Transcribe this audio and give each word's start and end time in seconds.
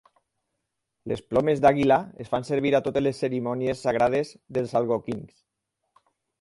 Les 1.11 1.21
plomes 1.33 1.61
d'àguila 1.65 1.99
es 2.25 2.33
fan 2.33 2.49
servir 2.49 2.73
a 2.79 2.81
totes 2.89 3.05
les 3.07 3.21
cerimònies 3.25 3.87
sagrades 3.89 4.35
dels 4.59 4.77
algonquins. 4.83 5.41